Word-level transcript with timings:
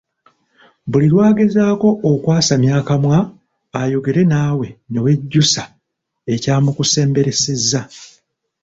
Buli 0.89 1.07
lwagezaako 1.13 1.89
okwasamya 2.11 2.71
akamwa 2.81 3.17
ayogere 3.79 4.21
naawe 4.31 4.67
newejjusa 4.91 5.63
ekyamukusemberesezza. 6.33 7.81